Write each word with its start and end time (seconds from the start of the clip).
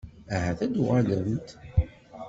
Ahat 0.35 0.59
ad 0.65 0.71
d-uɣalent? 0.73 1.47